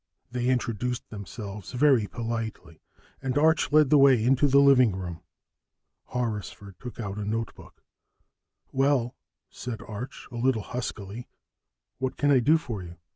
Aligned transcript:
They 0.31 0.47
introduced 0.47 1.07
themselves 1.11 1.73
very 1.73 2.07
politely, 2.07 2.81
and 3.21 3.37
Arch 3.37 3.71
led 3.71 3.91
the 3.91 3.99
way 3.99 4.23
into 4.23 4.47
the 4.47 4.57
living 4.57 4.95
room. 4.95 5.21
Horrisford 6.05 6.79
took 6.79 6.99
out 6.99 7.19
a 7.19 7.23
notebook. 7.23 7.83
"Well," 8.71 9.15
said 9.51 9.83
Arch 9.83 10.27
a 10.31 10.37
little 10.37 10.63
huskily, 10.63 11.27
"what 11.99 12.17
can 12.17 12.31
I 12.31 12.39
do 12.39 12.57
for 12.57 12.81
you?" 12.81 12.97